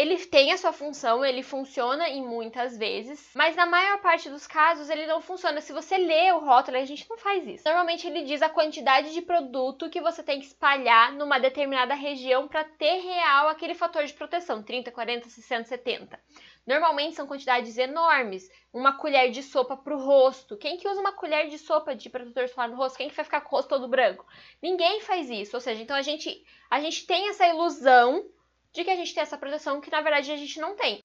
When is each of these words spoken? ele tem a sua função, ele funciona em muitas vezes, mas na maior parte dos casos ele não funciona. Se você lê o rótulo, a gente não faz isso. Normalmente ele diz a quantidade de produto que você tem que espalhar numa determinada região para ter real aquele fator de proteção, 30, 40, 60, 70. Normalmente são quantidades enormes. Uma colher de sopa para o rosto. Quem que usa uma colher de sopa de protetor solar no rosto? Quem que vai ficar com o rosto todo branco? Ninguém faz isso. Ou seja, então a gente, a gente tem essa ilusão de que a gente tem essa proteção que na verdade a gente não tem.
ele 0.00 0.16
tem 0.24 0.50
a 0.50 0.56
sua 0.56 0.72
função, 0.72 1.22
ele 1.22 1.42
funciona 1.42 2.08
em 2.08 2.26
muitas 2.26 2.78
vezes, 2.78 3.30
mas 3.34 3.54
na 3.54 3.66
maior 3.66 4.00
parte 4.00 4.30
dos 4.30 4.46
casos 4.46 4.88
ele 4.88 5.06
não 5.06 5.20
funciona. 5.20 5.60
Se 5.60 5.74
você 5.74 5.98
lê 5.98 6.32
o 6.32 6.38
rótulo, 6.38 6.78
a 6.78 6.84
gente 6.86 7.06
não 7.08 7.18
faz 7.18 7.46
isso. 7.46 7.64
Normalmente 7.66 8.06
ele 8.06 8.22
diz 8.22 8.40
a 8.40 8.48
quantidade 8.48 9.12
de 9.12 9.20
produto 9.20 9.90
que 9.90 10.00
você 10.00 10.22
tem 10.22 10.40
que 10.40 10.46
espalhar 10.46 11.12
numa 11.12 11.38
determinada 11.38 11.92
região 11.92 12.48
para 12.48 12.64
ter 12.64 13.00
real 13.00 13.48
aquele 13.48 13.74
fator 13.74 14.02
de 14.06 14.14
proteção, 14.14 14.62
30, 14.62 14.90
40, 14.90 15.28
60, 15.28 15.64
70. 15.68 16.18
Normalmente 16.66 17.16
são 17.16 17.26
quantidades 17.26 17.76
enormes. 17.76 18.50
Uma 18.72 18.96
colher 18.96 19.30
de 19.30 19.42
sopa 19.42 19.76
para 19.76 19.94
o 19.94 20.02
rosto. 20.02 20.56
Quem 20.56 20.78
que 20.78 20.88
usa 20.88 21.00
uma 21.00 21.12
colher 21.12 21.48
de 21.48 21.58
sopa 21.58 21.94
de 21.94 22.08
protetor 22.08 22.48
solar 22.48 22.70
no 22.70 22.76
rosto? 22.76 22.96
Quem 22.96 23.10
que 23.10 23.16
vai 23.16 23.24
ficar 23.24 23.42
com 23.42 23.54
o 23.54 23.58
rosto 23.58 23.68
todo 23.68 23.88
branco? 23.88 24.24
Ninguém 24.62 25.00
faz 25.00 25.28
isso. 25.28 25.56
Ou 25.56 25.60
seja, 25.60 25.82
então 25.82 25.96
a 25.96 26.02
gente, 26.02 26.42
a 26.70 26.80
gente 26.80 27.06
tem 27.06 27.28
essa 27.28 27.46
ilusão 27.46 28.24
de 28.74 28.84
que 28.84 28.90
a 28.90 28.96
gente 28.96 29.14
tem 29.14 29.22
essa 29.22 29.38
proteção 29.38 29.80
que 29.80 29.90
na 29.90 30.00
verdade 30.00 30.30
a 30.30 30.36
gente 30.36 30.60
não 30.60 30.76
tem. 30.76 31.02